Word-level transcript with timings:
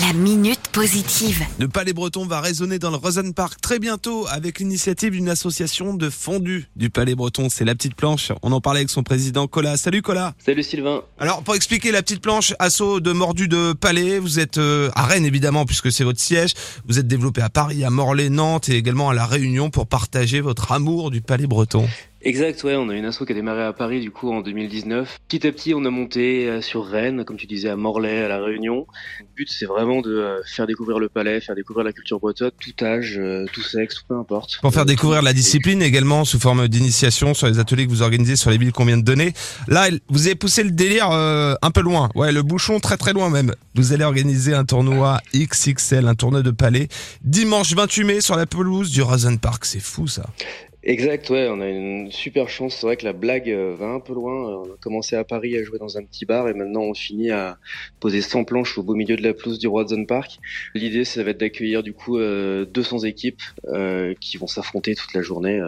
La 0.00 0.14
minute 0.14 0.68
positive. 0.72 1.44
Le 1.58 1.68
Palais 1.68 1.92
Breton 1.92 2.24
va 2.24 2.40
résonner 2.40 2.78
dans 2.78 2.90
le 2.90 2.96
Rosen 2.96 3.34
Park 3.34 3.60
très 3.60 3.78
bientôt 3.78 4.26
avec 4.30 4.58
l'initiative 4.58 5.12
d'une 5.12 5.28
association 5.28 5.92
de 5.92 6.08
fondue 6.08 6.66
du 6.76 6.88
Palais 6.88 7.14
Breton. 7.14 7.48
C'est 7.50 7.66
la 7.66 7.74
petite 7.74 7.94
planche. 7.94 8.32
On 8.40 8.52
en 8.52 8.62
parlait 8.62 8.80
avec 8.80 8.88
son 8.88 9.02
président 9.02 9.46
Colas. 9.46 9.76
Salut 9.76 10.00
Colas. 10.00 10.32
Salut 10.38 10.62
Sylvain. 10.62 11.02
Alors 11.18 11.42
pour 11.42 11.54
expliquer 11.56 11.92
la 11.92 12.00
petite 12.00 12.22
planche, 12.22 12.54
assaut 12.58 13.00
de 13.00 13.12
mordu 13.12 13.48
de 13.48 13.74
Palais, 13.74 14.18
vous 14.18 14.40
êtes 14.40 14.56
euh, 14.56 14.90
à 14.94 15.04
Rennes 15.04 15.26
évidemment 15.26 15.66
puisque 15.66 15.92
c'est 15.92 16.04
votre 16.04 16.20
siège. 16.20 16.54
Vous 16.88 16.98
êtes 16.98 17.06
développé 17.06 17.42
à 17.42 17.50
Paris, 17.50 17.84
à 17.84 17.90
Morlaix, 17.90 18.30
Nantes 18.30 18.70
et 18.70 18.76
également 18.76 19.10
à 19.10 19.14
La 19.14 19.26
Réunion 19.26 19.68
pour 19.68 19.86
partager 19.86 20.40
votre 20.40 20.72
amour 20.72 21.10
du 21.10 21.20
Palais 21.20 21.46
Breton. 21.46 21.86
Exact, 22.24 22.62
ouais, 22.62 22.76
on 22.76 22.88
a 22.88 22.94
une 22.94 23.04
asso 23.04 23.24
qui 23.26 23.32
a 23.32 23.34
démarré 23.34 23.64
à 23.64 23.72
Paris 23.72 24.00
du 24.00 24.12
coup 24.12 24.30
en 24.32 24.42
2019. 24.42 25.18
Petit 25.26 25.44
à 25.44 25.50
petit, 25.50 25.74
on 25.74 25.84
a 25.84 25.90
monté 25.90 26.48
euh, 26.48 26.60
sur 26.60 26.86
Rennes, 26.86 27.24
comme 27.24 27.36
tu 27.36 27.48
disais, 27.48 27.68
à 27.68 27.74
Morlaix, 27.74 28.22
à 28.22 28.28
La 28.28 28.40
Réunion. 28.40 28.86
Le 29.18 29.26
but, 29.34 29.50
c'est 29.50 29.66
vraiment 29.66 30.00
de 30.02 30.14
euh, 30.14 30.40
faire 30.46 30.68
découvrir 30.68 31.00
le 31.00 31.08
palais, 31.08 31.40
faire 31.40 31.56
découvrir 31.56 31.84
la 31.84 31.92
culture 31.92 32.20
bretonne, 32.20 32.52
tout 32.60 32.84
âge, 32.84 33.16
euh, 33.18 33.44
tout 33.52 33.62
sexe, 33.62 34.04
peu 34.06 34.14
importe. 34.14 34.60
Pour 34.62 34.72
faire 34.72 34.86
découvrir 34.86 35.20
la 35.22 35.32
discipline 35.32 35.82
également 35.82 36.24
sous 36.24 36.38
forme 36.38 36.68
d'initiation 36.68 37.34
sur 37.34 37.48
les 37.48 37.58
ateliers 37.58 37.86
que 37.86 37.90
vous 37.90 38.02
organisez 38.02 38.36
sur 38.36 38.50
les 38.50 38.58
villes 38.58 38.72
qu'on 38.72 38.84
vient 38.84 38.98
de 38.98 39.02
donner. 39.02 39.32
Là, 39.66 39.88
vous 40.08 40.26
avez 40.26 40.36
poussé 40.36 40.62
le 40.62 40.70
délire 40.70 41.10
un 41.10 41.70
peu 41.72 41.80
loin. 41.80 42.08
Ouais, 42.14 42.30
le 42.30 42.42
bouchon 42.42 42.78
très 42.78 42.96
très 42.96 43.12
loin 43.12 43.30
même. 43.30 43.52
Vous 43.74 43.92
allez 43.92 44.04
organiser 44.04 44.54
un 44.54 44.64
tournoi 44.64 45.18
XXL, 45.34 46.06
un 46.06 46.14
tournoi 46.14 46.42
de 46.42 46.50
palais, 46.52 46.88
dimanche 47.24 47.74
28 47.74 48.04
mai 48.04 48.20
sur 48.20 48.36
la 48.36 48.46
pelouse 48.46 48.90
du 48.90 49.02
Rosen 49.02 49.38
Park. 49.38 49.64
C'est 49.64 49.80
fou 49.80 50.06
ça. 50.06 50.26
Exact, 50.84 51.30
ouais, 51.30 51.46
on 51.48 51.60
a 51.60 51.68
une 51.68 52.10
super 52.10 52.48
chance. 52.48 52.74
C'est 52.74 52.86
vrai 52.86 52.96
que 52.96 53.04
la 53.04 53.12
blague 53.12 53.48
euh, 53.48 53.76
va 53.78 53.86
un 53.86 54.00
peu 54.00 54.14
loin. 54.14 54.62
On 54.62 54.64
a 54.64 54.76
commencé 54.80 55.14
à 55.14 55.22
Paris 55.22 55.56
à 55.56 55.62
jouer 55.62 55.78
dans 55.78 55.96
un 55.96 56.02
petit 56.02 56.24
bar 56.24 56.48
et 56.48 56.54
maintenant 56.54 56.80
on 56.80 56.94
finit 56.94 57.30
à 57.30 57.58
poser 58.00 58.20
100 58.20 58.42
planches 58.44 58.76
au 58.78 58.82
beau 58.82 58.96
milieu 58.96 59.16
de 59.16 59.22
la 59.22 59.32
pelouse 59.32 59.60
du 59.60 59.68
Watson 59.68 60.04
Park. 60.06 60.40
L'idée, 60.74 61.04
ça 61.04 61.22
va 61.22 61.30
être 61.30 61.38
d'accueillir 61.38 61.84
du 61.84 61.92
coup 61.92 62.18
200 62.18 62.20
euh, 62.20 63.06
équipes 63.06 63.42
euh, 63.68 64.14
qui 64.20 64.38
vont 64.38 64.48
s'affronter 64.48 64.96
toute 64.96 65.14
la 65.14 65.22
journée 65.22 65.62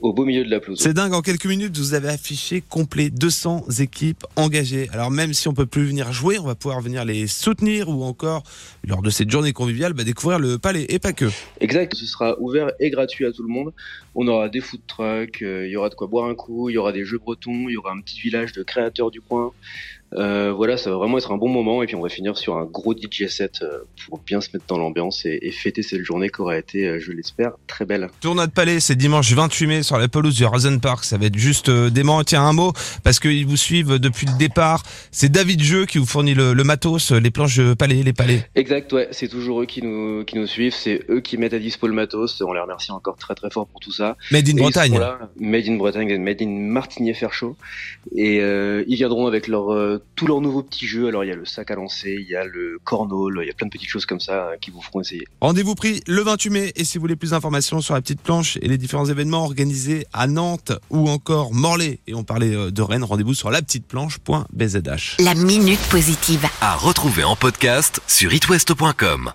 au 0.00 0.12
beau 0.12 0.26
milieu 0.26 0.44
de 0.44 0.50
la 0.50 0.60
pelouse. 0.60 0.78
C'est 0.78 0.92
dingue, 0.92 1.14
en 1.14 1.22
quelques 1.22 1.46
minutes, 1.46 1.78
vous 1.78 1.94
avez 1.94 2.08
affiché 2.08 2.60
complet 2.60 3.08
200 3.08 3.64
équipes 3.78 4.26
engagées. 4.36 4.90
Alors 4.92 5.10
même 5.10 5.32
si 5.32 5.48
on 5.48 5.54
peut 5.54 5.64
plus 5.64 5.86
venir 5.86 6.12
jouer, 6.12 6.38
on 6.38 6.44
va 6.44 6.54
pouvoir 6.54 6.82
venir 6.82 7.06
les 7.06 7.26
soutenir 7.28 7.88
ou 7.88 8.02
encore, 8.02 8.42
lors 8.86 9.00
de 9.00 9.08
cette 9.08 9.30
journée 9.30 9.54
conviviale, 9.54 9.94
bah, 9.94 10.04
découvrir 10.04 10.38
le 10.38 10.58
palais 10.58 10.84
et 10.90 10.98
pas 10.98 11.14
que. 11.14 11.30
Exact, 11.60 11.94
ce 11.94 12.04
sera 12.04 12.38
ouvert 12.40 12.72
et 12.78 12.90
gratuit 12.90 13.24
à 13.24 13.32
tout 13.32 13.42
le 13.42 13.48
monde. 13.48 13.72
On 14.14 14.28
aura 14.28 14.49
des 14.50 14.60
food 14.60 14.80
trucks, 14.86 15.42
euh, 15.42 15.66
il 15.66 15.70
y 15.70 15.76
aura 15.76 15.88
de 15.88 15.94
quoi 15.94 16.06
boire 16.06 16.28
un 16.28 16.34
coup, 16.34 16.68
il 16.68 16.74
y 16.74 16.78
aura 16.78 16.92
des 16.92 17.04
jeux 17.04 17.18
bretons, 17.18 17.68
il 17.68 17.72
y 17.72 17.76
aura 17.76 17.92
un 17.92 18.00
petit 18.00 18.20
village 18.20 18.52
de 18.52 18.62
créateurs 18.62 19.10
du 19.10 19.20
coin. 19.20 19.52
Euh, 20.14 20.52
voilà, 20.52 20.76
ça 20.76 20.90
va 20.90 20.96
vraiment 20.96 21.18
être 21.18 21.30
un 21.30 21.36
bon 21.36 21.48
moment 21.48 21.82
et 21.82 21.86
puis 21.86 21.94
on 21.94 22.02
va 22.02 22.08
finir 22.08 22.36
sur 22.36 22.56
un 22.56 22.64
gros 22.64 22.94
DJ 22.94 23.28
set 23.28 23.60
euh, 23.62 23.80
pour 24.06 24.18
bien 24.18 24.40
se 24.40 24.48
mettre 24.52 24.66
dans 24.66 24.78
l'ambiance 24.78 25.24
et, 25.24 25.50
fêter 25.50 25.82
cette 25.82 26.02
journée 26.02 26.30
qui 26.30 26.40
aura 26.40 26.56
été, 26.56 26.98
je 27.00 27.12
l'espère, 27.12 27.52
très 27.66 27.84
belle. 27.84 28.08
Tournoi 28.20 28.46
de 28.46 28.52
palais, 28.52 28.80
c'est 28.80 28.94
dimanche 28.94 29.32
28 29.32 29.66
mai 29.66 29.82
sur 29.82 29.98
la 29.98 30.08
pelouse 30.08 30.34
du 30.34 30.44
Rosen 30.44 30.80
Park. 30.80 31.04
Ça 31.04 31.18
va 31.18 31.26
être 31.26 31.36
juste 31.36 31.70
dément. 31.70 32.22
Tiens, 32.24 32.42
un 32.42 32.52
mot, 32.52 32.72
parce 33.02 33.18
qu'ils 33.18 33.46
vous 33.46 33.56
suivent 33.56 33.98
depuis 33.98 34.26
le 34.26 34.38
départ. 34.38 34.82
C'est 35.10 35.30
David 35.30 35.62
Jeu 35.62 35.86
qui 35.86 35.98
vous 35.98 36.06
fournit 36.06 36.34
le, 36.34 36.54
matos, 36.64 37.10
les 37.12 37.30
planches 37.30 37.58
de 37.58 37.74
palais, 37.74 38.02
les 38.02 38.12
palais. 38.12 38.48
Exact, 38.54 38.92
ouais, 38.92 39.08
c'est 39.10 39.28
toujours 39.28 39.62
eux 39.62 39.66
qui 39.66 39.82
nous, 39.82 40.24
qui 40.24 40.36
nous 40.36 40.46
suivent. 40.46 40.74
C'est 40.74 41.04
eux 41.10 41.20
qui 41.20 41.36
mettent 41.36 41.54
à 41.54 41.58
dispo 41.58 41.86
le 41.86 41.94
matos. 41.94 42.40
On 42.40 42.52
les 42.52 42.60
remercie 42.60 42.92
encore 42.92 43.16
très 43.16 43.34
très 43.34 43.50
fort 43.50 43.66
pour 43.66 43.80
tout 43.80 43.92
ça. 43.92 44.16
Made 44.30 44.48
in 44.48 44.54
Bretagne. 44.54 44.98
made 45.38 45.68
in 45.68 45.76
Bretagne, 45.76 46.18
made 46.18 46.40
in 46.40 46.48
Martigny 46.48 47.12
Fairchaud. 47.12 47.56
Et 48.16 48.40
euh, 48.40 48.84
ils 48.86 48.96
viendront 48.96 49.26
avec 49.26 49.48
leur, 49.48 49.72
euh, 49.72 49.99
tous 50.16 50.26
leurs 50.26 50.40
nouveaux 50.40 50.62
petits 50.62 50.86
jeux. 50.86 51.08
Alors 51.08 51.24
il 51.24 51.28
y 51.28 51.32
a 51.32 51.36
le 51.36 51.44
sac 51.44 51.70
à 51.70 51.74
lancer, 51.74 52.16
il 52.18 52.28
y 52.28 52.36
a 52.36 52.44
le 52.44 52.78
cornhole, 52.84 53.40
il 53.42 53.46
y 53.46 53.50
a 53.50 53.54
plein 53.54 53.66
de 53.66 53.72
petites 53.72 53.88
choses 53.88 54.06
comme 54.06 54.20
ça 54.20 54.48
euh, 54.48 54.56
qui 54.60 54.70
vous 54.70 54.80
feront 54.80 55.00
essayer. 55.00 55.24
Rendez-vous 55.40 55.74
pris 55.74 56.02
le 56.06 56.22
28 56.22 56.50
mai. 56.50 56.72
Et 56.76 56.84
si 56.84 56.98
vous 56.98 57.02
voulez 57.02 57.16
plus 57.16 57.30
d'informations 57.30 57.80
sur 57.80 57.94
la 57.94 58.00
petite 58.00 58.20
planche 58.20 58.58
et 58.62 58.68
les 58.68 58.78
différents 58.78 59.06
événements 59.06 59.44
organisés 59.44 60.06
à 60.12 60.26
Nantes 60.26 60.72
ou 60.90 61.08
encore 61.08 61.52
Morlaix, 61.52 62.00
et 62.06 62.14
on 62.14 62.24
parlait 62.24 62.54
euh, 62.54 62.70
de 62.70 62.82
Rennes, 62.82 63.04
rendez-vous 63.04 63.34
sur 63.34 63.50
lapetiteplanche.bzh. 63.50 65.16
La 65.24 65.34
minute 65.34 65.80
positive. 65.90 66.46
À 66.60 66.76
retrouver 66.76 67.24
en 67.24 67.36
podcast 67.36 68.00
sur 68.06 68.32
itwest.com. 68.32 69.32